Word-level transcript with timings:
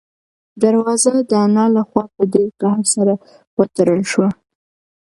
دروازه 0.61 1.11
د 1.29 1.31
انا 1.45 1.65
له 1.75 1.81
خوا 1.89 2.03
په 2.15 2.23
ډېر 2.33 2.47
قهر 2.61 2.83
سره 2.95 3.13
وتړل 3.57 4.01
شوه. 4.11 4.29